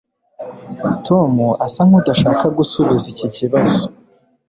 tom 1.07 1.31
asa 1.65 1.81
nkudashaka 1.87 2.45
gusubiza 2.57 3.05
iki 3.13 3.27
kibazo 3.35 3.81